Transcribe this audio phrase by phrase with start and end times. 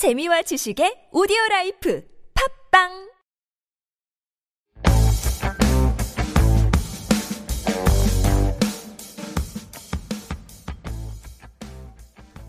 [0.00, 2.02] 재미와 지식의 오디오 라이프
[2.72, 3.10] 팟빵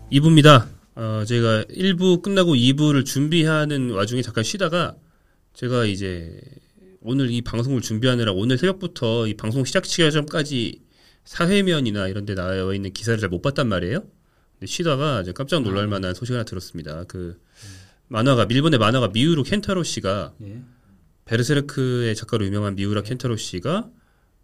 [0.08, 4.96] 2부입니다 어, 제가 1부 끝나고 2부를 준비하는 와중에 잠깐 쉬다가
[5.52, 6.40] 제가 이제
[7.02, 10.80] 오늘 이 방송을 준비하느라 오늘 새벽부터 이 방송 시작 시간까지
[11.26, 14.04] 사회면이나 이런 데 나와 있는 기사를 잘 못 봤단 말이에요.
[14.66, 17.04] 쉬다가 이제 깜짝 놀랄 만한 소식 하나 들었습니다.
[17.04, 17.40] 그
[18.08, 20.62] 만화가 일본의 만화가 미우루 켄타로 씨가 예.
[21.24, 23.88] 베르세르크의 작가로 유명한 미우라 켄타로 씨가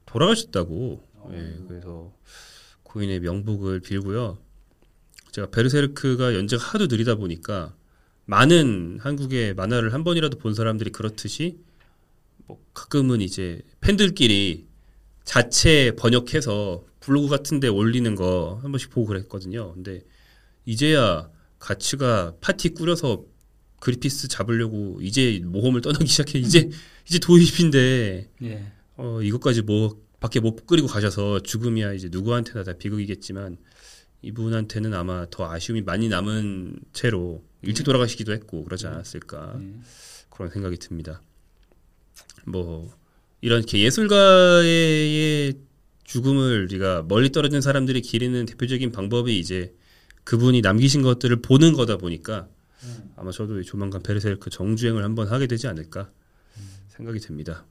[0.07, 1.05] 돌아가셨다고.
[1.33, 2.15] 예, 그래서
[2.85, 4.39] 고인의 명복을 빌고요.
[5.33, 7.75] 제가 베르세르크가 연재가 하도 느리다 보니까
[8.25, 11.59] 많은 한국의 만화를 한 번이라도 본 사람들이 그렇듯이
[12.47, 14.67] 뭐 가끔은 이제 팬들끼리
[15.25, 19.75] 자체 번역해서 블로그 같은 데 올리는 거 한 번씩 보고 그랬거든요.
[19.75, 20.03] 근데
[20.69, 23.25] 이제야 가츠가 파티 꾸려서
[23.81, 26.39] 그리피스 잡으려고 이제 모험을 떠나기 시작해.
[26.39, 26.69] 이제
[27.09, 28.73] 이제 도입인데 예.
[28.99, 33.57] 어 이것까지 뭐 밖에 못 끓이고 가셔서 죽음이야 이제 누구한테나 다 비극이겠지만
[34.21, 39.75] 이분한테는 아마 더 아쉬움이 많이 남은 채로 일찍 돌아가시기도 했고 그러지 않았을까 예.
[40.29, 41.23] 그런 생각이 듭니다.
[42.45, 42.93] 뭐
[43.41, 45.55] 이렇게 예술가의
[46.05, 49.73] 죽음을 우리가 멀리 떨어진 사람들이 기리는 대표적인 방법이 이제
[50.29, 52.49] 그분이 남기신 것들을 보는 거다 보니까
[53.17, 56.11] 아마 저도 조만간 베르세르크 정주행을 한번 하게 되지 않을까
[56.89, 57.65] 생각이 됩니다.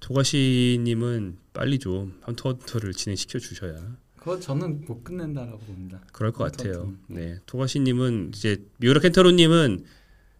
[0.00, 3.74] 토가시님은 빨리 좀 헌터 헌터를 진행시켜 주셔야
[4.16, 6.00] 그거 저는 못 끝낸다라고 봅니다.
[6.12, 6.80] 그럴 것 헌터 같아요.
[6.84, 6.96] 헌터.
[7.08, 9.84] 네, 토가시님은 이제 미우라 켄타로님은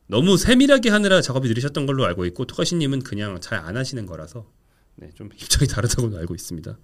[0.07, 4.51] 너무 세밀하게 하느라 작업이 느리셨던 걸로 알고 있고 토가시님은 그냥 잘 안 하시는 거라서
[4.95, 6.79] 네, 좀 입장이 다르다고 알고 있습니다.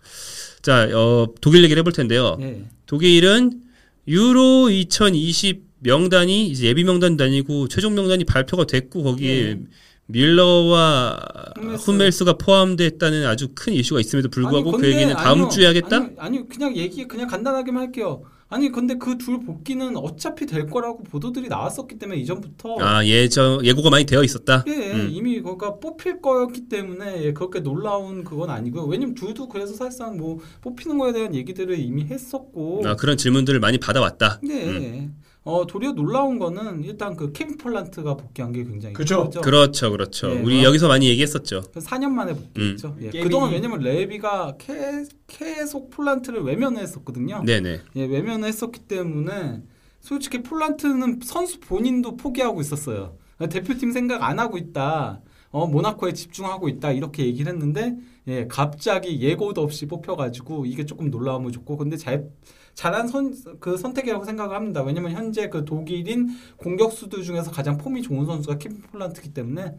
[0.61, 2.37] 자, 어, 독일 얘기를 해볼 텐데요.
[2.43, 2.69] 예.
[2.85, 3.62] 독일은
[4.09, 9.61] 유로 2020 명단이 이제 예비 명단도 아니고 최종 명단이 발표가 됐고 거기에 네.
[10.07, 11.19] 밀러와
[11.57, 11.91] 훔멜스.
[11.91, 15.49] 훔멜스 가 포함됐다는 아주 큰 이슈가 있음에도 불구하고 그 근데 얘기는 다음 아니요.
[15.49, 15.97] 주에 하겠다?
[15.97, 18.23] 아니, 아니 그냥 얘기 그냥 간단하게만 할게요.
[18.53, 23.91] 아니 근데 그 둘 복귀는 어차피 될 거라고 보도들이 나왔었기 때문에 이전부터 아, 예저 예고가
[23.91, 24.65] 많이 되어 있었다.
[24.67, 25.09] 예, 음.
[25.11, 28.85] 이미 그가 뽑힐 거였기 때문에 예, 그렇게 놀라운 그건 아니고요.
[28.85, 33.79] 왜냐면 둘도 그래서 사실상 뭐 뽑히는 거에 대한 얘기들을 이미 했었고 아, 그런 질문들을 많이
[33.79, 34.41] 받아왔다.
[34.43, 34.65] 네.
[34.67, 35.22] 음.
[35.45, 39.29] 어 도리어 놀라운 거는 일단 그 케빈 폴란트가 복귀한 게 굉장히 그죠.
[39.43, 40.31] 그렇죠, 그렇죠.
[40.31, 40.65] 예, 우리 어.
[40.69, 41.63] 여기서 많이 얘기했었죠.
[41.75, 42.97] 그 4년 만에 복귀했죠.
[43.01, 47.43] 예, 게임이- 그동안 왜냐면 레비가 계, 계속 폴란트를 외면했었거든요.
[47.45, 47.81] 네네.
[47.97, 49.63] 예, 외면을 했었기 때문에
[50.01, 53.17] 솔직히 폴란트는 선수 본인도 포기하고 있었어요.
[53.41, 55.21] 대표팀 생각 안 하고 있다.
[55.51, 56.93] 어, 모나코에 집중하고 있다.
[56.93, 57.97] 이렇게 얘기를 했는데
[58.29, 62.29] 예, 갑자기 예고도 없이 뽑혀가지고 이게 조금 놀라움을 줬고 근데 잘
[62.75, 64.83] 잘한 선, 그 선택이라고 생각을 합니다.
[64.83, 69.77] 왜냐면 현재 그 독일인 공격수들 중에서 가장 폼이 좋은 선수가 케빈 폴란트기 때문에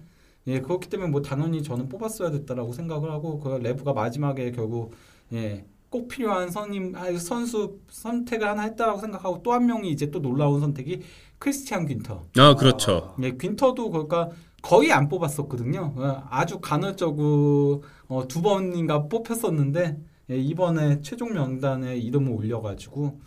[0.47, 4.93] 예, 그렇기 때문에 뭐 당연히 저는 뽑았어야 됐다라고 생각을 하고 그 레브가 마지막에 결국
[5.33, 10.21] 예, 꼭 필요한 선임 아, 선수 선택을 하나 했다라고 생각하고 또 한 명이 이제 또
[10.21, 11.01] 놀라운 선택이
[11.39, 12.23] 크리스티안 귄터.
[12.37, 13.15] 아, 그렇죠.
[13.21, 14.29] 예, 귄터도 그러니까
[14.61, 15.93] 거의 안 뽑았었거든요.
[15.95, 19.97] 어, 아주 간헐적으로 어, 두 번인가 뽑혔었는데
[20.31, 23.19] 예, 이번에 최종 명단에 이름을 올려가지고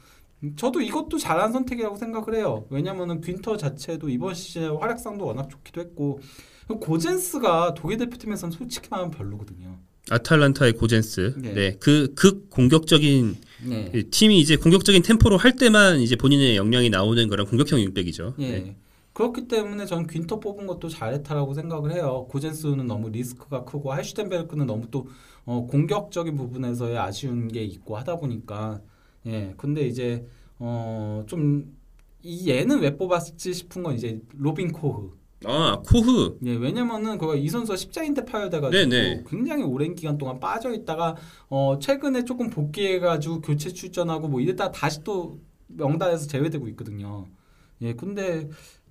[0.43, 2.67] 음, 저도 이것도 잘한 선택이라고 생각을 해요.
[2.71, 6.21] 왜냐면은 귄터 자체도 이번 시즌에 활약상도 워낙 좋기도 했고
[6.81, 9.79] 고젠스가 독일 대표팀에서는 솔직히 말하면 별로거든요.
[10.11, 11.35] 아탈란타의 고젠스.
[11.39, 11.53] 네.
[11.55, 11.77] 네.
[11.79, 13.91] 그 극 공격적인 네.
[13.95, 18.35] 이 팀이 이제 공격적인 템포로 할 때만 이제 본인의 역량이 나오는 그런 공격형 윙백이죠.
[18.39, 18.51] 예.
[18.51, 18.77] 네.
[19.13, 22.27] 그렇기 때문에 전 귄터 뽑은 것도 잘했다라고 생각을 해요.
[22.31, 25.09] 고젠스는 너무 리스크가 크고 할슈텐베르크는 너무 또
[25.47, 28.83] 어, 공격적인 부분에서의 아쉬운 게 있고 하다 보니까
[29.27, 29.55] 예.
[29.57, 30.27] 근데 이제
[30.59, 31.77] 어, 좀
[32.27, 35.11] 이 얘는 왜 뽑았지 싶은 건 이제 로빈 코흐.
[35.45, 36.39] 아, 코흐.
[36.45, 39.25] 예, 왜냐면은 그거 이 선수가 십자인대 파열돼가지고 네네.
[39.29, 41.15] 굉장히 오랜 기간 동안 빠져 있다가
[41.49, 47.29] 어 최근에 조금 복귀해가지고 교체 출전하고 뭐 이랬다 가 다시 또 명단에서 제외되고 있거든요.
[47.83, 48.49] 예, 근데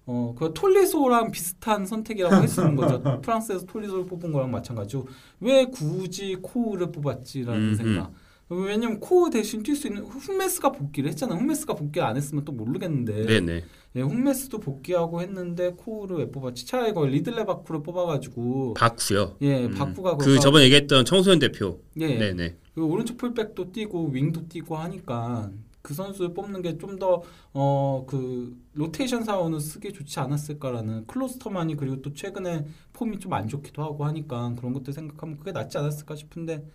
[0.08, 3.02] 어 그 톨리소랑 비슷한 선택이라고 있는 거죠.
[3.22, 5.08] 프랑스에서 톨리소를 뽑은 거랑 마찬가지고
[5.40, 7.76] 왜 굳이 코우를 뽑았지라는 음흠.
[7.76, 8.12] 생각.
[8.48, 11.36] 왜냐면 코흐 대신 뛸 수 있는 훔멜스가 복귀를 했잖아.
[11.36, 13.26] 훔멜스가 복귀를 안 했으면 또 모르겠는데.
[13.26, 13.64] 네네.
[13.96, 16.68] 예, 훔멜스도 복귀하고 했는데 코흐를 왜 뽑았지?
[16.68, 19.38] 차라리 거 리들레 바쿠를 뽑아가지고 바쿠요.
[19.42, 19.74] 예 음.
[19.74, 21.80] 바쿠가 그 저번에 얘기했던 청소년 대표.
[21.98, 22.58] 예 네네.
[22.76, 25.50] 그리고 오른쪽 풀백도 뛰고 윙도 뛰고 하니까
[25.86, 27.22] 그 선수를 뽑는 게 좀 더
[27.54, 33.84] 어 그 로테이션 자원을 쓰기 좋지 않았을까라는 클로스터만이 그리고 또 최근에 폼이 좀 안 좋기도
[33.84, 36.66] 하고 하니까 그런 것들 생각하면 그게 낫지 않았을까 싶은데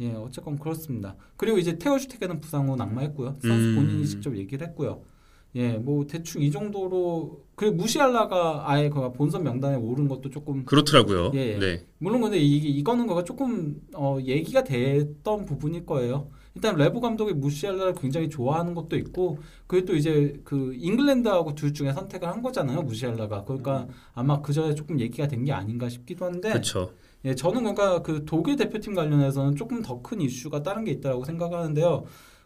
[0.00, 1.16] 예 어쨌건 그렇습니다.
[1.36, 3.36] 그리고 이제 테어 슈테겐은 부상 후 낙마했고요.
[3.42, 3.74] 선수 음.
[3.76, 5.02] 본인이 직접 얘기를 했고요.
[5.56, 11.32] 예, 뭐 대충 이 정도로 그 무시알라가 아예 그 본선 명단에 오른 것도 조금 그렇더라고요.
[11.34, 11.58] 예, 예.
[11.58, 11.86] 네.
[11.98, 16.30] 물론 근데 이게 이거는 거가 조금 어, 얘기가 됐던 부분일 거예요.
[16.54, 21.92] 일단 레브 감독이 무시알라를 굉장히 좋아하는 것도 있고 그게 또 이제 그 잉글랜드하고 둘 중에
[21.92, 26.50] 선택을 한 거잖아요 무시알라가 그러니까 아마 그 전에 조금 얘기가 된 게 아닌가 싶기도 한데
[26.50, 26.92] 그렇죠.
[27.24, 32.04] 예 저는 그러니까 그 독일 대표팀 관련해서는 조금 더 큰 이슈가 다른 게 있다고 생각하는데요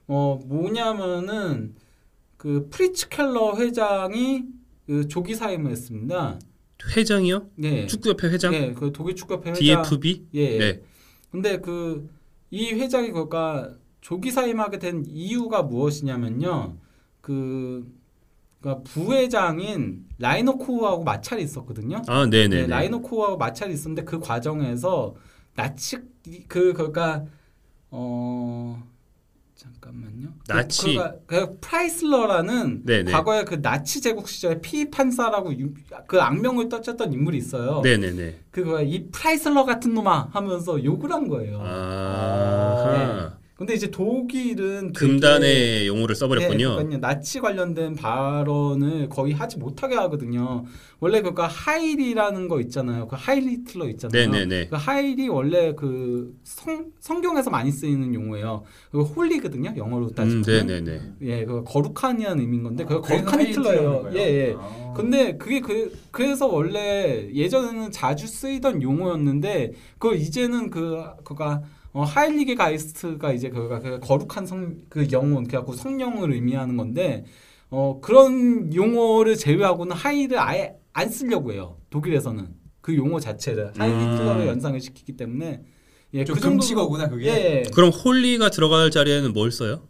[0.08, 1.74] 어 뭐냐면은
[2.36, 4.44] 그 프리츠 켈러 회장이
[4.86, 6.38] 그 조기 사임을 했습니다.
[6.94, 7.48] 회장이요?
[7.56, 7.86] 네.
[7.86, 8.52] 축구협회 회장?
[8.52, 9.82] 예, 그 독일 축구협회 회장.
[9.82, 10.26] DFB?
[10.34, 10.58] 예.
[10.58, 10.82] 네.
[11.30, 12.06] 근데 그
[12.50, 13.74] 이 회장이 그러니까
[14.04, 16.76] 조기 사임하게 된 이유가 무엇이냐면요.
[17.22, 17.90] 그
[18.60, 22.02] 그러니까 부회장인 라이너 코흐하고 마찰이 있었거든요.
[22.06, 22.62] 아, 네, 네.
[22.62, 25.14] 네, 라이너 코흐하고 마찰이 있었는데 그 과정에서
[25.56, 25.96] 나치
[26.48, 27.24] 그 그러니까
[27.90, 28.82] 어
[29.54, 30.34] 잠깐만요.
[30.48, 30.96] 나치.
[30.96, 33.10] 그, 그 프라이슬러라는 네네.
[33.10, 35.72] 과거에 그 나치 제국 시절에 피의 판사라고 유-
[36.06, 37.80] 그 악명을 떨쳤던 인물이 있어요.
[37.82, 38.38] 네, 네, 네.
[38.50, 41.58] 그거 이 프라이슬러 같은 놈아 하면서 욕을 한 거예요.
[41.62, 43.38] 아.
[43.56, 46.74] 근데 이제 독일은 금단의 용어를 네, 써버렸군요.
[46.74, 46.98] 그러니까요.
[46.98, 50.64] 나치 관련된 발언을 거의 하지 못하게 하거든요.
[50.98, 53.06] 원래 그니까 하일이라는 거 있잖아요.
[53.06, 54.28] 그 하일 히틀러 있잖아요.
[54.28, 54.68] 네네네.
[54.70, 58.64] 그 하일이 원래 그 성, 성경에서 많이 쓰이는 용어예요.
[58.90, 59.74] 그 홀리거든요.
[59.76, 60.42] 영어로 음, 따지면.
[60.42, 61.00] 네, 네, 네.
[61.22, 64.10] 예, 그 거룩한이라는 의미인 건데 그 아, 거룩한 히틀러예요.
[64.14, 64.56] 예, 예.
[64.58, 64.94] 아.
[64.96, 71.62] 근데 그게 그 그래서 원래 예전에는 자주 쓰이던 용어였는데 그 이제는 그 그가
[71.94, 77.24] 어, 하일리게 가이스트가 이제 그가 그 거룩한 성 그 영혼 그래갖고 성령을 의미하는 건데
[77.70, 82.48] 어 그런 용어를 제외하고는 하일을 아예 안 쓰려고 해요 독일에서는
[82.80, 84.46] 그 용어 자체를 하일 음.
[84.46, 85.62] 연상을 시키기 때문에
[86.14, 87.26] 예, 좀 그 금치거구나, 그게.
[87.26, 87.62] 예, 예.
[87.74, 89.88] 그럼 홀리가 들어갈 자리에는 뭘 써요?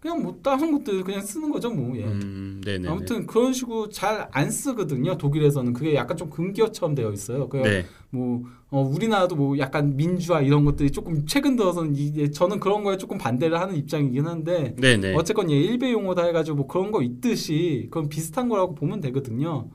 [0.00, 2.04] 그냥 뭐 다른 것들 그냥 쓰는 거죠 뭐 예.
[2.04, 2.37] 음,
[2.68, 2.78] 네, 네.
[2.80, 2.88] 네.
[2.88, 5.16] 아무튼 그런 식으로 잘 안 쓰거든요.
[5.16, 7.48] 독일에서는 그게 약간 좀 금기어처럼 되어 있어요.
[7.48, 7.86] 그 네.
[8.10, 12.98] 뭐 어, 우리나라도 뭐 약간 민주화 이런 것들이 조금 최근 들어서는 이제 저는 그런 거에
[12.98, 15.14] 조금 반대를 하는 입장이긴 한데 네, 네.
[15.14, 19.70] 어쨌건 예 일베 용어다 해가지고 뭐 그런 거 있듯이 그건 비슷한 거라고 보면 되거든요.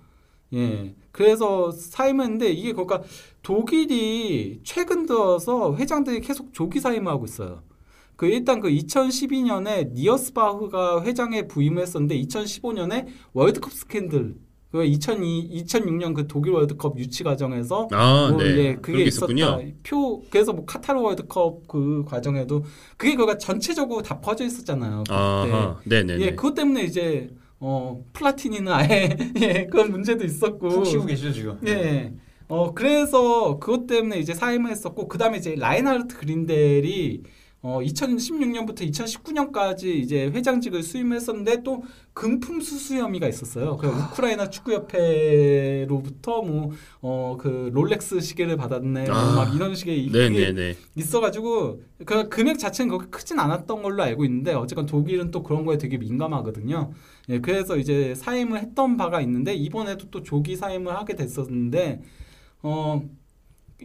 [0.54, 0.94] 예.
[1.12, 3.02] 그래서 사임했는데 이게 그러니까
[3.42, 7.64] 독일이 최근 들어서 회장들이 계속 조기 사임을 하고 있어요.
[8.16, 14.36] 그 일단 그 2012년에 니어스바흐가 회장에 부임했었는데 2015년에 월드컵 스캔들
[14.74, 18.58] 그 2002, 2006년 그 독일 월드컵 유치 과정에서 아, 뭐, 네.
[18.58, 19.60] 예, 그게 게 있었다.
[19.84, 22.64] 표 그래서 뭐 카타르 월드컵 그 과정에도
[22.98, 25.04] 그게 그가 전체적으로 다 퍼져 있었잖아요.
[25.86, 26.36] 네, 네, 예, 네.
[26.36, 27.30] 그것 때문에 이제
[27.60, 30.70] 어 플라티니는 아예 예, 그런 문제도 있었고.
[30.70, 31.60] 푹 쉬고 계시죠 지금.
[31.68, 32.12] 예.
[32.48, 37.22] 어 그래서 그것 때문에 이제 사임을 했었고 그다음에 이제 라인하르트 그린델이
[37.66, 41.82] 어 2016년부터 2019년까지 이제 회장직을 수임했었는데 또
[42.14, 43.78] 금품 수수 혐의가 있었어요.
[43.78, 49.36] 그 우크라이나 축구협회로부터 뭐어그 롤렉스 시계를 받았네 뭐 아.
[49.36, 50.76] 막 이런 식의 네, 그게 네, 네.
[50.96, 55.78] 있어가지고 그 금액 자체는 그렇게 크진 않았던 걸로 알고 있는데 어쨌건 독일은 또 그런 거에
[55.78, 56.92] 되게 민감하거든요.
[57.30, 62.02] 예, 그래서 이제 사임을 했던 바가 있는데 이번에도 또 조기 사임을 하게 됐었는데
[62.62, 63.02] 어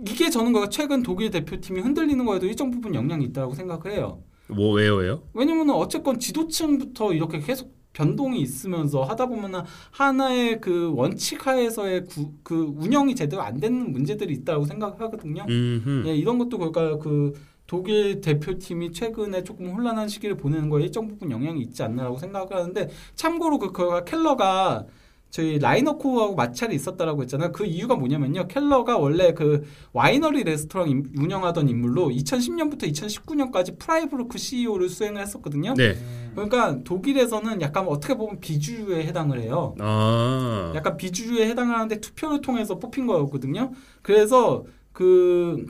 [0.06, 4.22] 이게 저는 그 최근 독일 대표팀이 흔들리는 거에도 일정 부분 영향이 있다고 생각을 해요.
[4.48, 5.22] 뭐 왜요, 왜요?
[5.34, 12.72] 왜냐면은 어쨌건 지도층부터 이렇게 계속 변동이 있으면서 하다 보면은 하나의 그 원칙 하에서의 구, 그
[12.76, 15.44] 운영이 제대로 안 되는 문제들이 있다고 생각하거든요.
[15.48, 16.04] 음.
[16.06, 17.32] 예, 이런 것도 그러니까 그
[17.66, 22.88] 독일 대표팀이 최근에 조금 혼란한 시기를 보내는 거에 일정 부분 영향이 있지 않나라고 생각을 하는데
[23.14, 24.86] 참고로 그그 켈러가
[25.30, 27.52] 저희 라이너 코흐하고 마찰이 있었다라고 했잖아요.
[27.52, 28.48] 그 이유가 뭐냐면요.
[28.48, 35.74] 켈러가 원래 그 와이너리 레스토랑 임- 운영하던 인물로 2010년부터 2019년까지 프라이부르크 CEO를 수행을 했었거든요.
[35.74, 35.96] 네.
[36.34, 39.74] 그러니까 독일에서는 약간 어떻게 보면 비주류에 해당을 해요.
[39.80, 40.72] 아.
[40.74, 43.72] 약간 비주류에 해당을 하는데 투표를 통해서 뽑힌 거였거든요.
[44.02, 45.66] 그래서 그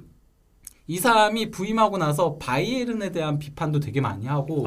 [0.90, 4.64] 이 사람이 부임하고 나서 바이에른에 대한 비판도 되게 많이 하고.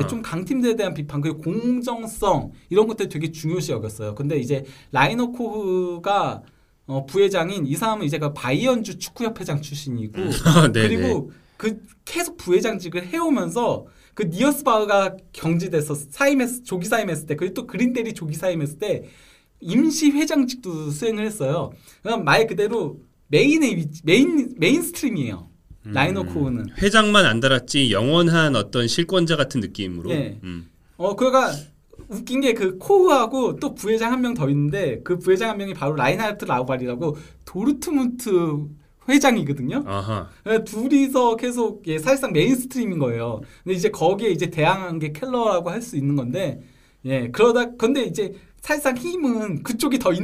[0.00, 4.16] 예, 좀 강팀들에 대한 비판 그리고 공정성 이런 것들 되게 중요시 여겼어요.
[4.16, 6.42] 근데 이제 라이너 코흐가
[6.86, 10.88] 어, 부회장인 이 사람은 이제 그 바이에른주 축구협회장 출신이고 아, 네, 네.
[10.88, 18.14] 그리고 그 계속 부회장직을 해오면서 그 니어스바흐가 경질돼서 사임했 조기 사임했을 때 그리고 또 그린델이
[18.14, 19.04] 조기 사임했을 때
[19.60, 21.70] 임시 회장직도 수행을 했어요.
[22.02, 22.98] 그럼 말 그대로
[23.28, 25.51] main의 위치, main mainstream이에요.
[25.86, 25.92] 음.
[25.92, 26.66] 라이너 코흐는.
[26.80, 30.10] 회장만 안 달았지 영원한 어떤 실권자 같은 느낌으로.
[30.10, 30.38] 예.
[30.44, 30.68] 음.
[30.96, 31.52] 어 그러니까
[32.08, 35.94] 웃긴 게 그 코흐하고 또 부회장 한 명 더 있는데 그 부회장 한 명이 바로
[35.94, 38.66] 라인하르트 라우발이라고 도르트문트
[39.08, 39.82] 회장이거든요.
[39.86, 40.28] 아하.
[40.44, 43.40] 그러니까 둘이서 계속 예, 사실상 mainstream인 거예요.
[43.64, 46.60] 근데 이제 거기에 이제 대항한 게 켈러라고 할 수 있는 건데
[47.04, 50.20] 예, 그러다 근데 이제 사실상 힘은 그쪽이 더 있,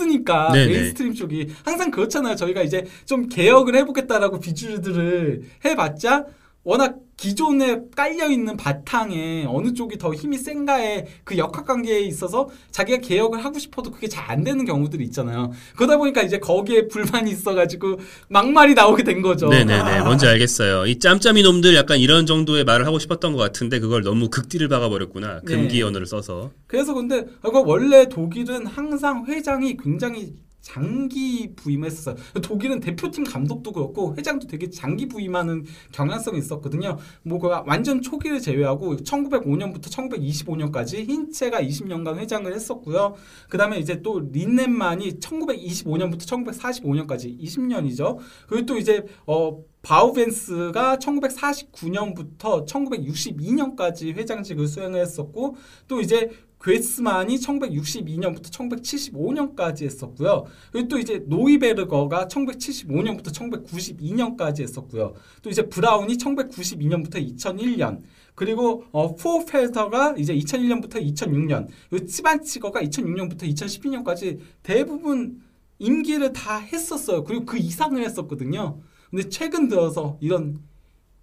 [0.00, 0.50] 으니까.
[0.52, 2.36] mainstream 쪽이 항상 그렇잖아요.
[2.36, 6.24] 저희가 이제 좀 개혁을 해보겠다라고 비주들을 해봤자
[6.62, 13.44] 워낙 기존에 깔려 있는 바탕에 어느 쪽이 더 힘이 센가의 그 역학관계에 있어서 자기가 개혁을
[13.44, 15.50] 하고 싶어도 그게 잘 안 되는 경우들이 있잖아요.
[15.74, 17.98] 그러다 보니까 이제 거기에 불만이 있어가지고
[18.28, 19.48] 막말이 나오게 된 거죠.
[19.48, 20.02] 네네네.
[20.02, 20.86] 뭔지 알겠어요.
[20.86, 25.40] 이 짬짬이 놈들 약간 이런 정도의 말을 하고 싶었던 것 같은데 그걸 너무 극딜을 박아버렸구나.
[25.40, 25.82] 금기 네.
[25.82, 26.52] 언어를 써서.
[26.68, 32.16] 그래서 근데 원래 독일은 항상 회장이 굉장히 장기 부임했었어요.
[32.42, 36.98] 독일은 대표팀 감독도 그렇고 회장도 되게 장기 부임하는 경향성이 있었거든요.
[37.22, 43.14] 뭐그 완전 초기를 제외하고 1905년부터 1925년까지 힌체가 20년간 회장을 했었고요.
[43.48, 48.18] 그다음에 이제 또 린넨만이 1925년부터 1945년까지 20년이죠.
[48.46, 55.56] 그리고 또 이제 어 바우벤스가 1949년부터 1962년까지 회장직을 수행을 했었고
[55.88, 56.30] 또 이제
[56.62, 60.44] 괴스만이 1962년부터 1975년까지 했었고요.
[60.70, 65.14] 그리고 또 이제 노이베르거가 1975년부터 1992년까지 했었고요.
[65.42, 68.02] 또 이제 브라운이 1992년부터 2001년.
[68.34, 71.68] 그리고 어 포어펠더가 이제 2001년부터 2006년.
[71.88, 75.40] 그리고 츠반치거가 2006년부터 2012년까지 대부분
[75.78, 77.24] 임기를 다 했었어요.
[77.24, 78.80] 그리고 그 이상을 했었거든요.
[79.10, 80.60] 근데 최근 들어서 이런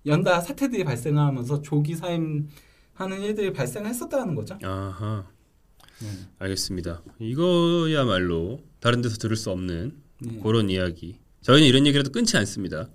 [0.06, 4.58] 연달아 사태들이 발생하면서 조기 사임하는 일들이 발생했었다는 거죠.
[4.64, 5.26] 아하.
[6.02, 6.08] 네.
[6.40, 7.02] 알겠습니다.
[7.20, 10.40] 이거야말로 다른 데서 들을 수 없는 네.
[10.44, 11.18] 그런 이야기.
[11.42, 12.90] 저희는 이런 얘기라도 끊지 않습니다.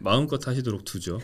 [0.00, 1.20] 마음껏 하시도록 두죠.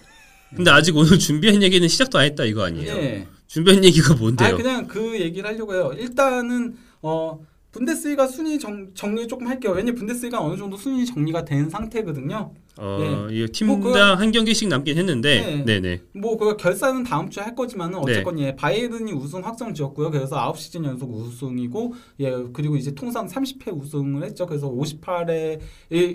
[0.55, 2.93] 근데 아직 오늘 준비한 얘기는 시작도 안 했다 이거 아니에요?
[2.93, 3.29] 예.
[3.47, 4.57] 준비한 얘기가 아 뭔데요?
[4.57, 5.93] 그냥 그 얘기를 하려고 해요.
[5.97, 7.41] 일단은 어
[7.73, 9.73] 분데스리가 순위 정, 정리 조금 할게요.
[9.73, 12.53] 왜냐 면 분데스리가 어느 정도 순위 정리가 된 상태거든요.
[12.79, 16.01] 어, 이뭐 팀당 그거- 한 경기씩 남긴 했는데, 네, 네.
[16.15, 20.11] 뭐그 결산은 다음 주에 할 거지만은 어쨌건 예 바이에른이 우승 확정 지었고요.
[20.11, 24.47] 그래서 9 시즌 연속 우승이고 예 그리고 이제 통산 30회 우승을 했죠.
[24.47, 25.59] 그래서 58회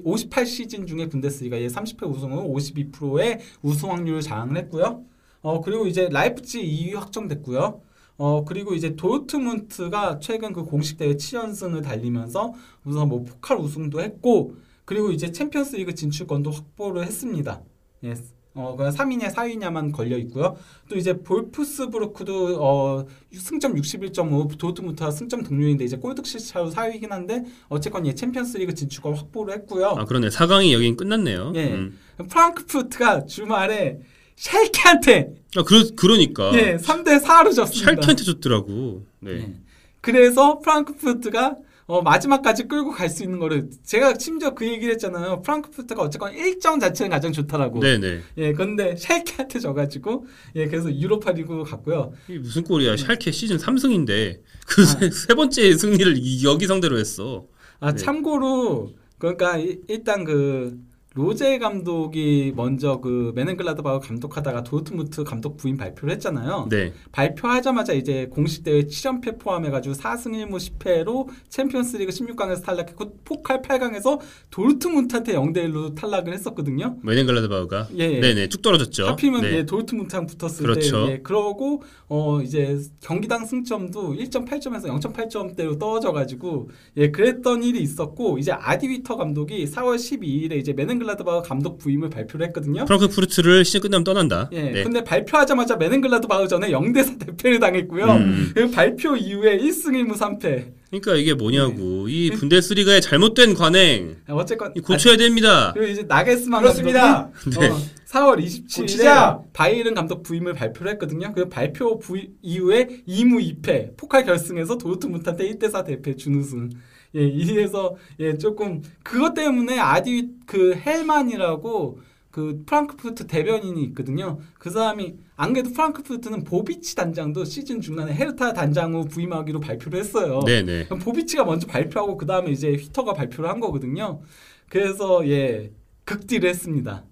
[0.04, 5.04] 58 시즌 중에 분데스리가 예 30회 우승으로 52%의 우승 확률을 자랑을 했고요.
[5.42, 7.82] 어 그리고 이제 라이프치 2위 확정됐고요.
[8.18, 14.56] 어 그리고 이제 도르트문트가 최근 그 공식 대회 7연승을 달리면서 우선 뭐 포칼 우승도 했고
[14.86, 17.62] 그리고 이제 챔피언스리그 진출권도 확보를 했습니다.
[18.04, 18.16] 예.
[18.58, 20.56] 어, 그냥 3위냐 4위냐만 걸려 있고요.
[20.90, 28.08] 또 이제 볼프스부르크도 어, 승점 61.5, 도트무트와 승점 동률인데 이제 골득실 차로 4위긴 한데 어쨌건
[28.08, 29.96] 예 챔피언스리그 진출권 확보를 했고요.
[29.98, 30.30] 아 그러네.
[30.30, 31.54] 4강이 여긴 끝났네요.
[31.56, 31.74] 예.
[31.74, 32.00] 음.
[32.28, 34.00] 프랑크푸르트가 주말에
[34.38, 37.91] 샬케한테 아 그러 그러니까 예 3대 4로 졌습니다.
[37.96, 39.03] 샬케한테 줬더라고.
[39.20, 39.32] 네.
[39.32, 39.53] 예.
[40.01, 41.56] 그래서 프랑크푸르트가
[41.88, 45.41] 어, 마지막까지 끌고 갈 수 있는 거를 제가 심지어 그 얘기를 했잖아요.
[45.41, 47.79] 프랑크푸르트가 어쨌건 일정 자체는 가장 좋다라고.
[47.79, 48.20] 네, 네.
[48.38, 50.25] 예, 근데 샬케한테 져가지고
[50.56, 52.12] 예, 그래서 유로파 리그 갔고요.
[52.27, 52.98] 이게 무슨 꼴이야?
[52.98, 57.46] 샬케 시즌 3승인데 그세 번째 승리를 이- 여기 상대로 했어.
[57.79, 57.98] 아 네.
[58.03, 60.77] 참고로 그러니까 이- 일단 그
[61.18, 66.68] 로제 감독이 먼저 그 메넨글라드바흐 감독하다가 도르트무트 감독 부임 발표를 했잖아요.
[66.70, 66.94] 네.
[67.12, 74.20] 발표하자마자 이제 공식 대회 7연패 포함해가지고 4승 1무 10패로 챔피언스리그 16강에서 탈락했고 포칼 8강에서
[74.52, 76.98] 도르트문트한테 0대 1로 탈락을 했었거든요.
[77.02, 78.20] 메넨글라드바흐가 예, 예.
[78.20, 78.48] 네, 네.
[78.48, 79.08] 쭉 떨어졌죠.
[79.08, 79.58] 하필이면 네.
[79.58, 81.08] 예, 도르트문트랑 붙었을 그렇죠.
[81.08, 88.52] 때 예, 그러고 어 이제 경기당 승점도 1.8점에서 0.8점대로 떨어져가지고 예 그랬던 일이 있었고 이제
[88.52, 90.74] 아디위터 감독이 4월 12일에 이제
[91.08, 92.86] 메넨글라드바흐 감독 부임을 발표를 했거든요.
[92.86, 94.50] 프랑크푸르트를 시즌 끝나면 떠난다.
[94.52, 94.84] 예, 네.
[94.84, 98.06] 근데 발표하자마자 메넨글라드바흐 전에 0대4 대패를 당했고요.
[98.06, 98.52] 음.
[98.54, 100.74] 그리고 발표 이후에 1승 1무 3패.
[100.90, 102.08] 그러니까 이게 뭐냐고.
[102.08, 102.12] 네.
[102.14, 105.70] 이 분데스리가의 잘못된 관행 어쨌건 이 고쳐야 됩니다.
[105.70, 107.30] 아, 그리고 이제 나게스만 그렇습니다.
[107.34, 107.72] 감독이 네.
[107.72, 109.40] 어, 4월 27일에 고치자.
[109.54, 111.34] 바이에른 감독 부임을 발표를 했거든요.
[111.34, 116.70] 그 발표 부임 이후에 2무 2패 포칼 결승에서 도르트문트한테 1대4 대패 준우승.
[117.16, 122.00] 예, 이래서 예 조금 그것 때문에 아디 그 헬만이라고
[122.38, 124.38] 그 프랑크푸르트 대변인이 있거든요.
[124.60, 130.42] 그 사람이 안 그래도 프랑크푸르트는 보비치 단장도 시즌 중간에 헤르타 단장 후 부임하기로 발표를 했어요.
[130.46, 130.88] 네, 네.
[130.88, 134.22] 보비치가 먼저 발표하고 그 다음에 이제 휘터가 발표를 한 거거든요.
[134.70, 135.72] 그래서 예
[136.06, 137.06] 극딜을 했습니다.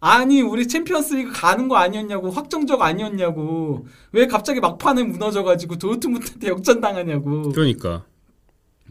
[0.00, 7.50] 아니 우리 챔피언스리그 가는 거 아니었냐고 확정적 아니었냐고 왜 갑자기 막판에 무너져가지고 도르트문트한테 역전당하냐고.
[7.50, 8.06] 그러니까.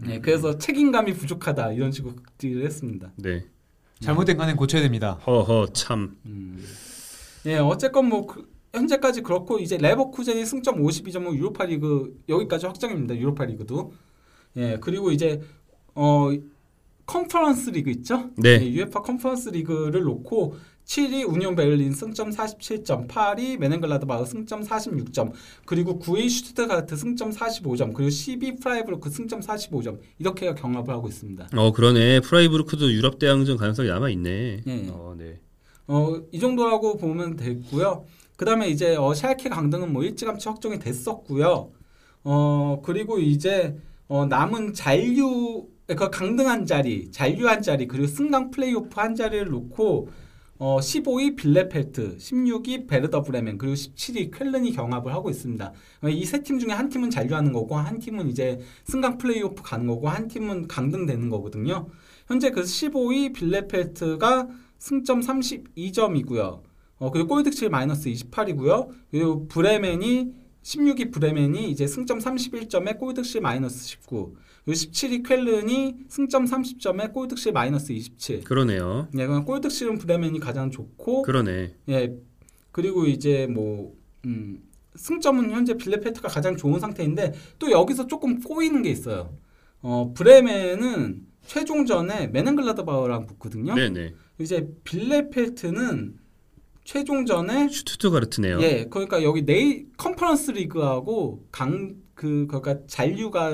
[0.05, 3.11] 네, 그래서 책임감이 부족하다 이런 식으로 극딜을 했습니다.
[3.17, 3.45] 네.
[4.01, 5.13] 잘못된 관행 고쳐야 됩니다.
[5.27, 6.15] 허허 참.
[7.45, 13.15] 예, 어쨌건 뭐 그- 현재까지 그렇고 이제 레버쿠젠이 승점 52점으로 유로파 리그 여기까지 확정입니다.
[13.17, 13.91] 유로파 리그도.
[14.57, 15.41] 예, 그리고 이제
[15.95, 16.29] 어
[17.05, 18.29] 컨퍼런스 리그 있죠?
[18.37, 18.63] 네.
[18.71, 20.55] UEFA 컨퍼런스 리그를 놓고
[20.89, 25.31] 7위 우니온 베를린 승점 47점, 8위 묀헨글라드바흐 승점 46점,
[25.65, 31.49] 그리고 9위 슈투트가르트 승점 45점, 그리고 10위 프라이부르크 승점 45점 이렇게 경합을 하고 있습니다.
[31.55, 32.21] 어 그러네.
[32.21, 34.63] 프라이부르크도 유럽 대항전 가능성이 남아 있네.
[34.65, 34.87] 예.
[34.89, 35.39] 어 네.
[35.85, 38.05] 어, 이 정도라고 보면 되고요.
[38.35, 41.69] 그다음에 이제 어, 샬케 강등은 뭐 일찌감치 확정이 됐었고요.
[42.23, 43.77] 어, 그리고 이제
[44.07, 50.09] 어, 남은 잔류 그 강등한 자리, 잔류한 자리, 그리고 승강 플레이오프 한 자리를 놓고
[50.61, 55.71] 어, 15위 빌레펠트, 16위 베르더 브레멘, 그리고 17위 쾰른이 경합을 하고 있습니다.
[56.09, 60.09] 이 세 팀 중에 한 팀은 잔류하는 거고 한 팀은 이제 승강 플레이오프 가는 거고
[60.09, 61.87] 한 팀은 강등되는 거거든요.
[62.27, 64.49] 현재 그 15위 빌레펠트가
[64.79, 66.61] 승점 32점이고요.
[66.97, 68.89] 어, 그리고 골득실 마이너스 28이고요.
[69.11, 74.35] 그리고 브레멘이 16위 브레멘이 이제 승점 31점에 골득실 마이너스 19.
[74.65, 78.43] 그리고 17위 쾰른이 승점 30점에 골득실 마이너스 27.
[78.43, 79.07] 그러네요.
[79.17, 81.75] 예, 그냥 골득실은 브레멘이 가장 좋고 그러네.
[81.89, 82.15] 예.
[82.71, 84.61] 그리고 이제 뭐 음,
[84.95, 89.37] 승점은 현재 빌레페트가 가장 좋은 상태인데 또 여기서 조금 꼬이는 게 있어요.
[89.81, 93.73] 어, 브레멘은 최종전에 메넨글라드바우랑 붙거든요.
[93.73, 94.13] 네네.
[94.39, 96.18] 이제 빌레펠트는
[96.93, 98.59] 최종전에 슈투트가르트네요.
[98.61, 103.51] 예, 그러니까 여기 네이 컨퍼런스 리그하고 강 그 그러니까 잔류가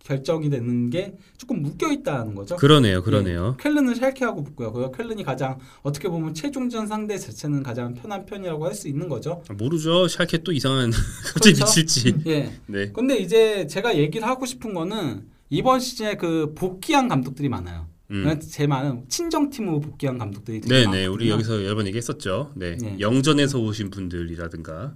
[0.00, 2.56] 결정이 되는 게 조금 묶여 있다는 거죠.
[2.56, 3.00] 그러네요.
[3.00, 3.54] 그러네요.
[3.56, 4.72] 예, 쾰른은 샬케하고 붙고요.
[4.72, 9.44] 그 쾰른이 가장 어떻게 보면 최종전 상대 자체는 가장 편한 편이라고 할 수 있는 거죠.
[9.48, 10.08] 아, 모르죠.
[10.08, 10.90] 샬케 또 이상한
[11.32, 11.64] 갑자기 그렇죠.
[11.80, 12.14] 미칠지.
[12.26, 12.50] 예.
[12.66, 12.90] 네.
[12.90, 17.86] 근데 이제 제가 얘기를 하고 싶은 거는 이번 시즌에 그 복귀한 감독들이 많아요.
[18.10, 18.40] 음.
[18.40, 20.86] 제 말은 친정팀으로 복귀한 감독들이 되게 네네.
[20.86, 21.12] 많거든요.
[21.12, 22.52] 우리 여기서 여러 번 얘기했었죠.
[22.56, 22.76] 네.
[22.76, 22.96] 네.
[23.00, 24.94] 영전에서 오신 분들이라든가.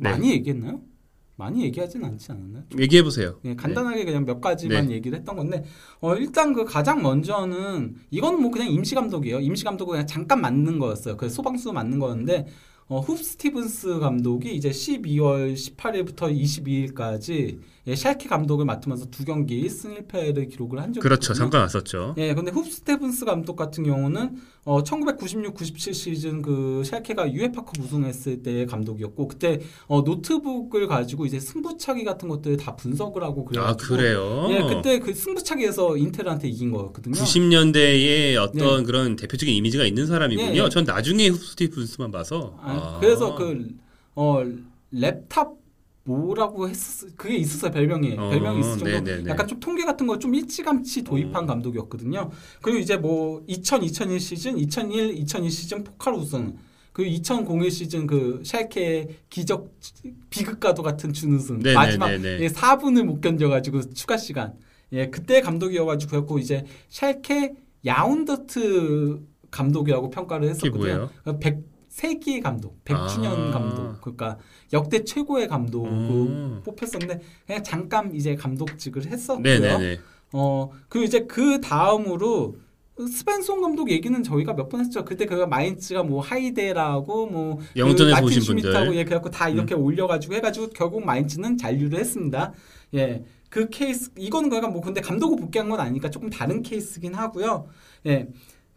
[0.00, 0.10] 네.
[0.10, 0.80] 많이 얘기했나요?
[1.36, 2.64] 많이 얘기하진 않지 않았나요?
[2.78, 3.38] 얘기해 보세요.
[3.44, 4.94] 예, 간단하게 그냥 몇 가지만 네.
[4.94, 5.64] 얘기를 했던 건데
[6.00, 9.38] 어, 일단 그 가장 먼저는 이건 뭐 그냥 임시 감독이에요.
[9.38, 11.16] 임시 감독은 그냥 잠깐 맡는 거였어요.
[11.16, 12.46] 그 소방수 맡는 거였는데
[12.90, 16.34] 어, 훕 스티븐스 감독이 이제 12월 18일부터
[16.94, 21.34] 22일까지 예, 샬케 감독을 맡으면서 두 경기 1승 1패를 기록을 한 적이 그렇죠.
[21.34, 22.14] 잠깐 왔었죠.
[22.16, 24.36] 예, 근데 훕 스테븐스 감독 같은 경우는
[24.68, 32.04] 어 1996-97 시즌 그 샬케가 유에파컵 우승했을 때의 감독이었고 그때 어 노트북을 가지고 이제 승부차기
[32.04, 34.46] 같은 것들을 다 분석을 하고 아 그래가지고 그래요.
[34.50, 37.14] 예, 그때 그 승부차기에서 인테르한테 이긴 거였거든요.
[37.14, 40.60] 90년대에 어떤 그런 대표적인 이미지가 있는 사람이군요.
[40.60, 40.68] 예, 예.
[40.68, 42.54] 전 나중에 스티븐스만 봐서.
[42.60, 43.88] 아, 그래서 그
[44.20, 44.44] 어
[44.92, 45.52] 랩탑
[46.08, 49.30] 뭐라고 했었 그게 있었어요 별명이 어, 별명이 있을 정도 네네네.
[49.30, 52.30] 약간 좀 통계 같은 거 좀 일찌감치 도입한 감독이었거든요.
[52.62, 56.56] 그리고 이제 뭐 2000, 2001 시즌, 2001, 2002 시즌 포칼 우승,
[56.92, 59.70] 그리고 2001 시즌 그 샬케의 기적
[60.30, 61.74] 비극과도 같은 준우승 네네네네.
[61.74, 64.54] 마지막 예, 4분을 못 견뎌가지고 추가 시간
[64.92, 67.52] 예 그때 감독이어가지고 이제 샬케
[67.86, 71.10] 야운더트 감독이라고 평가를 했었거든요.
[71.40, 73.50] 100 세기 감독, 100주년 아.
[73.50, 74.38] 감독, 그러니까
[74.72, 76.62] 역대 최고의 감독으로 음.
[76.64, 79.42] 뽑혔었는데 그냥 잠깐 이제 감독직을 했었고요.
[79.42, 79.98] 네네네.
[80.32, 82.54] 어 그리고 이제 그 다음으로
[83.00, 85.04] 스펜송 감독 얘기는 저희가 몇 번 했죠.
[85.04, 88.76] 그때 그가 마인츠가 뭐 하이데라고 뭐 영전에서 그 오신 분들.
[88.76, 88.94] 음.
[88.94, 92.52] 예 그래갖고 다 이렇게 올려가지고 해가지고 결국 마인츠는 잔류를 했습니다.
[92.94, 93.24] 예.
[93.50, 97.66] 그 케이스 이거는 그러니까 뭐 근데 감독을 복귀한 건 아니니까 조금 다른 케이스긴 하고요.
[98.06, 98.28] 예.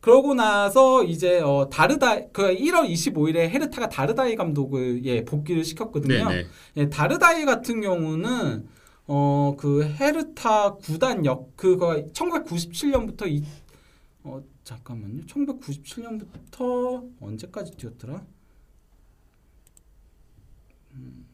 [0.01, 6.27] 그러고 나서 이제 어 다르다 그 1월 25일에 헤르타가 다르다이 감독을 예 복귀를 시켰거든요.
[6.29, 6.45] 네네.
[6.77, 8.67] 예, 다르다이 같은 경우는
[9.07, 13.43] 어 그 헤르타 구단 역 그거 1997년부터 이
[14.23, 15.23] 어 잠깐만요.
[15.25, 18.23] 1997년부터 언제까지 뛰었더라?
[20.93, 21.25] 음.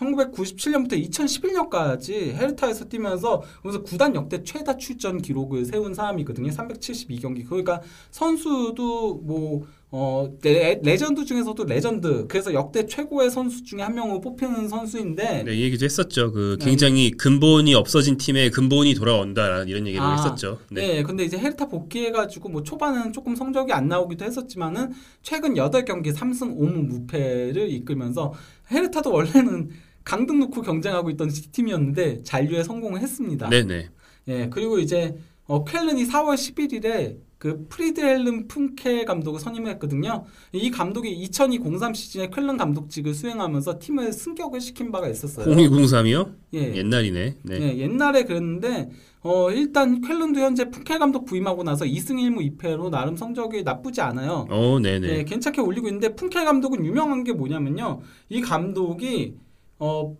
[0.00, 6.50] 1997년부터 2011년까지 헤르타에서 뛰면서 그래서 구단 역대 최다 출전 기록을 세운 사람이거든요.
[6.50, 7.46] 372경기.
[7.46, 12.26] 그러니까 선수도 뭐 어, 레, 레전드 중에서도 레전드.
[12.28, 16.30] 그래서 역대 최고의 선수 중에 한 명으로 뽑히는 선수인데 네, 이 얘기도 했었죠.
[16.32, 16.64] 그 네.
[16.64, 20.60] 굉장히 근본이 없어진 팀에 근본이 돌아온다 이런 얘기를 아, 했었죠.
[20.70, 20.86] 네.
[20.86, 21.02] 네.
[21.02, 26.86] 근데 이제 헤르타 복귀해가지고 뭐 초반은 조금 성적이 안 나오기도 했었지만은 최근 8경기 3승 5무
[26.86, 28.32] 무패를 이끌면서
[28.70, 29.70] 헤르타도 원래는
[30.10, 33.48] 강등 놓고 경쟁하고 있던 팀이었는데 잔류에 성공을 했습니다.
[33.48, 33.90] 네네.
[34.26, 40.24] 예, 그리고 이제 어, 쾰른이 4월 11일에 그 프리드헬름 푼켈 감독을 선임했거든요.
[40.52, 45.46] 이 감독이 2002-03 시즌에 쾰른 감독직을 수행하면서 팀을 승격을 시킨 바가 있었어요.
[45.46, 46.34] 0203이요?
[46.54, 46.74] 예.
[46.74, 47.36] 옛날이네.
[47.44, 47.60] 네.
[47.60, 48.90] 예, 옛날에 그랬는데
[49.22, 54.48] 어, 일단 쾰른도 현재 푼켈 감독 부임하고 나서 2승 1무 2패로 나름 성적이 나쁘지 않아요.
[54.50, 55.08] 어, 네네.
[55.08, 58.00] 예, 괜찮게 올리고 있는데 푼켈 감독은 유명한 게 뭐냐면요.
[58.28, 59.36] 이 감독이
[59.80, 60.14] 어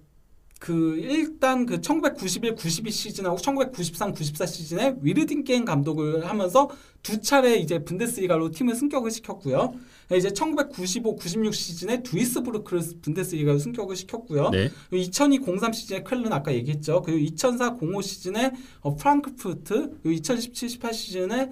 [0.61, 6.69] 그 일단 그 1991, 92 시즌하고 1993, 94 시즌에 위르딩 게임 감독을 하면서
[7.03, 9.73] 두 차례 이제 분데스리가로 팀을 승격을 시켰고요.
[10.15, 14.51] 이제 1995, 96 시즌에 두이스부르크를 분데스리가로 승격을 시켰고요.
[14.51, 14.71] 네.
[14.93, 17.01] 2002, 03 시즌에 쾰른 아까 얘기했죠.
[17.01, 21.51] 그리고 2004, 05 시즌에 어, 프랑크푸르트, 그리고 2017, 18 시즌에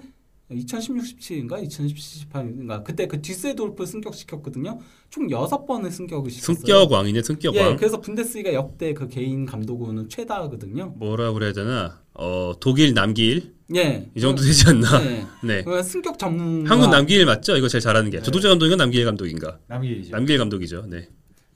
[0.51, 4.79] 2016, 17인가 2017, 18인가 그때 그 뒤세돌프 승격시켰거든요.
[5.09, 6.55] 총 6번을 승격을 시켰어요.
[6.55, 7.77] 승격 왕이네 승격 예, 왕.
[7.77, 10.95] 그래서 분데스리가 역대 그 개인 감독으로는 최다거든요.
[10.97, 12.01] 뭐라 그래야 되나?
[12.13, 14.09] 어 독일 남길 예.
[14.15, 15.05] 이 정도 되지 않나?
[15.05, 15.25] 예.
[15.43, 15.63] 네.
[15.63, 17.55] 그 승격 전문 한국 남길 맞죠?
[17.55, 18.17] 이거 제일 잘하는 게.
[18.17, 18.23] 네.
[18.23, 19.59] 조동재 감독인가 남길 감독인가?
[19.67, 20.11] 남길이죠.
[20.11, 20.85] 남길 감독이죠.
[20.87, 21.07] 네.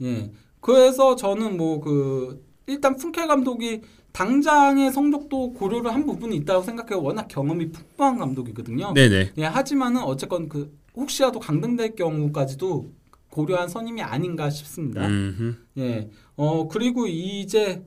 [0.03, 0.31] 예.
[0.59, 3.81] 그래서 저는 뭐 그 일단 푼켈 감독이
[4.13, 7.01] 당장의 성적도 고려를 한 부분이 있다고 생각해요.
[7.03, 8.93] 워낙 경험이 풍부한 감독이거든요.
[8.93, 9.31] 네네.
[9.37, 12.91] 예, 하지만은 어쨌건 그 혹시라도 강등될 경우까지도
[13.31, 15.07] 고려한 선임이 아닌가 싶습니다.
[15.07, 15.55] 음흠.
[15.79, 16.09] 예.
[16.35, 17.83] 어 그리고 이제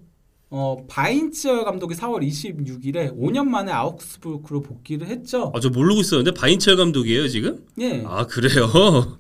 [0.49, 5.51] 어 바인치얼 감독이 4월 26일에 5년 만에 아우크스부르크로 복귀를 했죠.
[5.53, 7.65] 아, 저 모르고 있었는데 바인철 감독이에요 지금?
[7.81, 8.05] 예.
[8.07, 9.19] 아 그래요?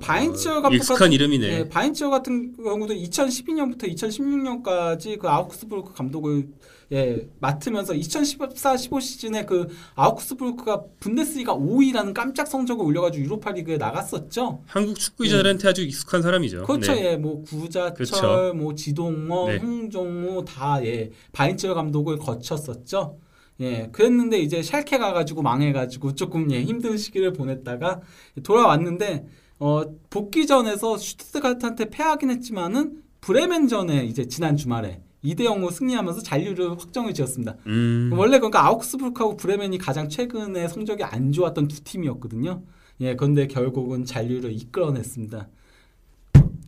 [0.00, 1.58] 바인치얼 어, 감독 익숙한 같은 이름이네.
[1.58, 6.48] 예, 바인치어 같은 경우도 2012년부터 2016년까지 그 아우크스부르크 감독을
[6.92, 14.62] 예, 맡으면서 2014-15 시즌에 그 아우크스부르크가 분데스리가 5위라는 깜짝 성적을 올려가지고 유로파 리그에 나갔었죠.
[14.66, 16.64] 한국 축구 기자들한테 아주 익숙한 사람이죠.
[16.64, 17.12] 그렇죠, 네.
[17.12, 18.54] 예, 뭐 구자철, 그렇죠.
[18.54, 19.56] 뭐 지동원, 네.
[19.58, 23.18] 홍종우 다 예, 바인치어 감독을 거쳤었죠.
[23.60, 28.02] 예, 그랬는데 이제 샬케 가가지고 망해가지고 조금 예, 힘든 시기를 보냈다가
[28.42, 29.26] 돌아왔는데
[29.58, 37.56] 어, 복귀전에서 슈트트가트한테 패하긴 했지만은 브레멘전에 이제 지난 주말에 2대 0으로 승리하면서 잔류를 확정을 지었습니다.
[37.66, 38.10] 음.
[38.12, 42.62] 원래 그러니까 아우크스부르크하고 브레멘이 가장 최근에 성적이 안 좋았던 두 팀이었거든요.
[43.00, 45.48] 예, 그런데 결국은 잔류를 이끌어냈습니다.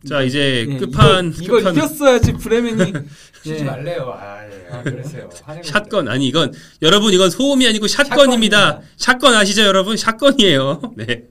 [0.08, 2.92] 자 이제 예, 끝판 이거, 끝판 이겼어야지 브레멘이
[3.42, 3.64] 쉬지 예.
[3.64, 4.14] 말래요.
[4.16, 4.66] 아, 예.
[4.70, 5.28] 아, 그러세요.
[5.64, 8.82] 샷건 아니 이건 여러분 이건 소음이 아니고 샷건입니다.
[8.96, 9.96] 샷건 아시죠 여러분?
[9.96, 10.94] 샷건이에요.
[10.96, 11.24] 네.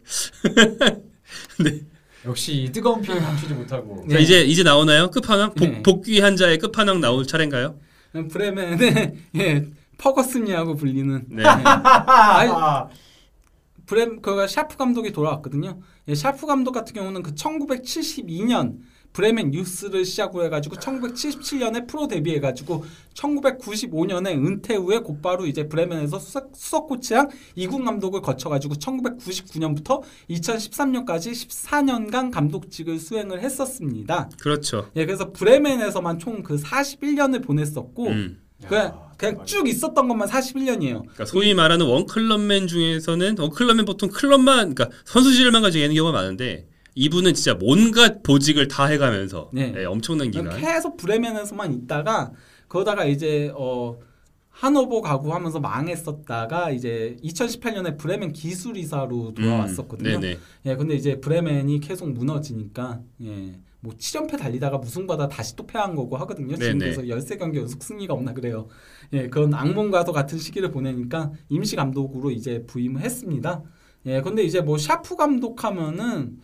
[1.60, 1.80] 있어요.
[2.28, 4.04] 역시 이 뜨거운 표현 감추지 못하고.
[4.06, 4.16] 네.
[4.16, 5.10] 자 이제 이제 나오나요?
[5.10, 5.82] 끝판왕 복, 네.
[5.82, 7.80] 복귀 한 자의 끝판왕 나올 차례인가요?
[8.32, 11.44] 브레멘의 예, 퍼거슨이라고 불리는 네.
[11.44, 12.88] 아니, 아,
[13.86, 15.80] 브렘 그가 샤프 감독이 돌아왔거든요.
[16.08, 18.80] 예, 샤프 감독 같은 경우는 그 1972년
[19.14, 26.88] 브레멘 유스를 시작으로 해가지고 1977년에 프로 데뷔해가지고 1995년에 은퇴 후에 곧바로 이제 브레멘에서 수석, 수석
[26.88, 34.30] 코치랑 이군 감독을 거쳐가지고 1999년부터 2013년까지 14년간 감독직을 수행을 했었습니다.
[34.40, 34.90] 그렇죠.
[34.96, 38.42] 예, 그래서 브레멘에서만 총 그 41년을 보냈었고 음.
[38.68, 41.02] 그냥 그냥 쭉 있었던 것만 41년이에요.
[41.02, 46.68] 그러니까 소위 말하는 원클럽맨 중에서는 원클럽맨 보통 클럽만 그러니까 선수실만 가지고 있는 경우가 많은데
[46.98, 49.72] 이분은 진짜 온갖 보직을 다 해가면서 네.
[49.78, 50.58] 예, 엄청난 기간.
[50.60, 52.32] 계속 브레멘에서만 있다가
[52.68, 54.00] 그러다가 이제 어
[54.50, 60.16] 하노버 가고 하면서 망했었다가 이제 2018년에 브레멘 기술이사로 돌아왔었거든요.
[60.16, 60.40] 음, 네네.
[60.66, 63.60] 예, 근데 이제 브레멘이 계속 무너지니까 예.
[63.80, 66.56] 뭐 7연패 달리다가 무승받아 다시 또 패한 거고 하거든요.
[66.56, 66.80] 지금.
[66.80, 68.70] 그래서 13경기 연속 승리가 없나 그래요.
[69.14, 73.62] 예, 그런 악몽과도 같은 시기를 보내니까 임시 감독으로 이제 부임을 했습니다.
[74.08, 76.40] 예, 근데 이제 뭐 샤프 감독하면은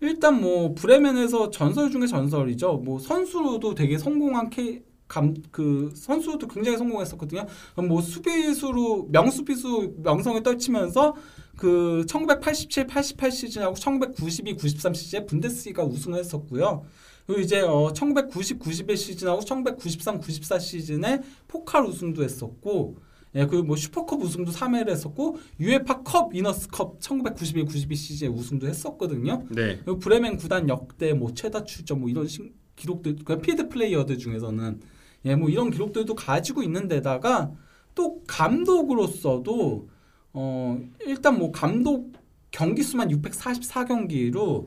[0.00, 2.74] 일단 뭐 브레멘에서 전설 중에 전설이죠.
[2.84, 7.46] 뭐 선수로도 되게 성공한 케, 감, 그 선수도 굉장히 성공했었거든요.
[7.88, 11.16] 뭐 수비수로 명수비수 명성을 떨치면서
[11.56, 16.84] 그 1987, 88 시즌하고 1992, 93 시즌에 분데스리가 우승을 했었고요.
[17.26, 22.96] 그리고 이제 어 1990, 91 시즌하고 1993, 94 시즌에 포칼 우승도 했었고
[23.34, 29.44] 예, 그리고 뭐 슈퍼컵 우승도 3회를 했었고 유에파 컵 위너스컵 1991, 92 시즌에 우승도 했었거든요.
[29.50, 29.78] 네.
[29.84, 34.80] 그리고 브레멘 구단 역대 뭐 최다 출전 뭐 이런 신- 기록들 그 필드 플레이어들 중에서는
[35.26, 37.52] 예 뭐 이런 기록들도 가지고 있는 데다가
[37.94, 39.88] 또 감독으로서도
[40.32, 42.12] 어 일단 뭐 감독
[42.50, 44.66] 경기 수만 644경기로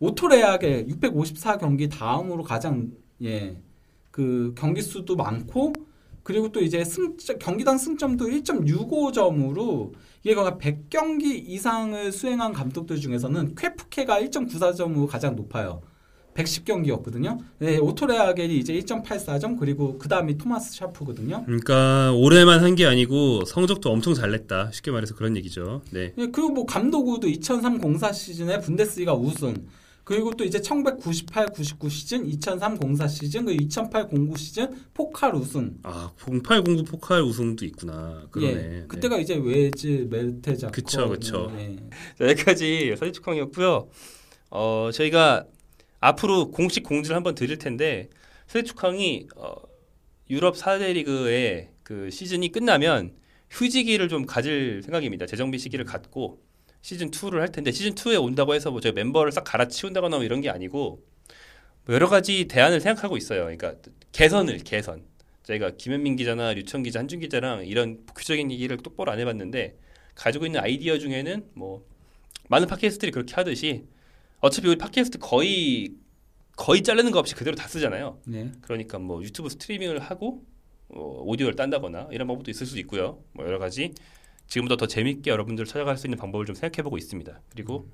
[0.00, 2.90] 오토레악의 654경기 다음으로 가장
[3.22, 3.56] 예
[4.10, 5.72] 그 경기 수도 많고
[6.22, 14.20] 그리고 또 이제 승점, 경기당 승점도 1.65점으로 이게 거의 100경기 이상을 수행한 감독들 중에서는 쾌프케가
[14.20, 15.82] 1.94점으로 가장 높아요.
[16.34, 17.38] 110경기였거든요.
[17.58, 21.42] 네, 오토레아겔이 이제 1.84점 그리고 그 다음이 토마스 샤프거든요.
[21.44, 24.70] 그러니까 올해만 한 게 아니고 성적도 엄청 잘 냈다.
[24.72, 25.82] 쉽게 말해서 그런 얘기죠.
[25.90, 26.12] 네.
[26.16, 29.66] 예, 그리고 뭐 감독으로도 2003-04 시즌에 분데스리가 우승.
[30.10, 35.78] 그리고 또 이제 1998-99 시즌, 2003-04 시즌, 그리고 2008-09 시즌 포칼 우승.
[35.84, 38.26] 아, 0809 포칼 우승도 있구나.
[38.32, 38.52] 그러네.
[38.52, 40.72] 예, 그때가 이제 웨즈, 멜테자코.
[40.72, 41.52] 그쵸, 그쵸.
[41.56, 41.76] 예.
[42.18, 43.88] 자, 여기까지 서지축항이었고요.
[44.50, 45.46] 어, 저희가
[46.00, 48.10] 앞으로 공식 공지를 한번 드릴 텐데
[48.48, 49.54] 세축항이 어,
[50.28, 53.12] 유럽 4대 리그의 그 시즌이 끝나면
[53.48, 55.26] 휴지기를 좀 가질 생각입니다.
[55.26, 56.42] 재정비 시기를 갖고
[56.82, 60.40] 시즌 2를 할 텐데 시즌 2에 온다고 해서 뭐 저희 멤버를 싹 갈아치운다거나 뭐 이런
[60.40, 61.02] 게 아니고
[61.84, 63.42] 뭐 여러 가지 대안을 생각하고 있어요.
[63.42, 63.74] 그러니까
[64.12, 65.04] 개선을 개선.
[65.42, 69.76] 저희가 김현민 기자나 류청 기자, 한준 기자랑 이런 복귀적인 얘기를 똑바로 안 해봤는데
[70.14, 71.84] 가지고 있는 아이디어 중에는 뭐
[72.48, 73.86] 많은 팟캐스트들이 그렇게 하듯이
[74.40, 75.94] 어차피 우리 팟캐스트 거의
[76.56, 78.20] 거의 자르는 거 없이 그대로 다 쓰잖아요.
[78.26, 78.52] 네.
[78.60, 80.44] 그러니까 뭐 유튜브 스트리밍을 하고
[80.88, 83.22] 어, 오디오를 딴다거나 이런 방법도 있을 수도 있고요.
[83.32, 83.94] 뭐 여러 가지
[84.50, 87.40] 지금보다 더 재밌게 여러분들 찾아갈 수 있는 방법을 좀 생각해보고 있습니다.
[87.52, 87.88] 그리고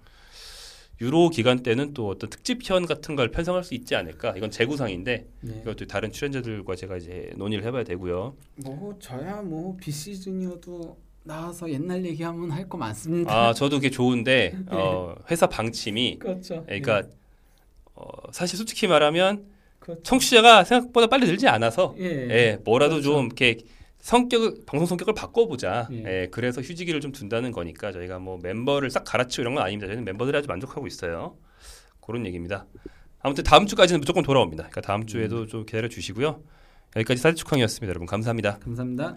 [1.00, 4.34] 유로 기간 때는 또 어떤 특집편 같은 걸 편성할 수 있지 않을까?
[4.36, 5.58] 이건 재구상인데 네.
[5.62, 8.34] 이것도 다른 출연자들과 제가 이제 논의를 해봐야 되고요.
[8.64, 13.30] 뭐 저야 뭐 비시즌이어도 나와서 옛날 얘기하면 할 거 많습니다.
[13.48, 16.64] 아 저도 그게 좋은데 어, 회사 방침이 그렇죠.
[16.64, 17.02] 그러니까
[17.94, 19.44] 어, 사실 솔직히 말하면
[19.78, 20.02] 그렇죠.
[20.02, 22.04] 청취자가 생각보다 빨리 늘지 않아서 예.
[22.30, 23.10] 예, 뭐라도 그렇죠.
[23.10, 23.58] 좀 이렇게
[24.06, 25.88] 성격을 방송 성격을 바꿔보자.
[25.90, 26.04] 예.
[26.06, 26.28] 예.
[26.30, 29.88] 그래서 휴지기를 좀 둔다는 거니까 저희가 뭐 멤버를 싹 갈아치고 이런 건 아닙니다.
[29.88, 31.36] 저희는 멤버들이 아주 만족하고 있어요.
[32.00, 32.66] 그런 얘기입니다.
[33.20, 34.62] 아무튼 다음 주까지는 무조건 돌아옵니다.
[34.68, 36.40] 그러니까 다음 주에도 좀 기다려 주시고요.
[36.94, 37.88] 여기까지 사대축항이었습니다.
[37.88, 38.60] 여러분 감사합니다.
[38.60, 39.16] 감사합니다.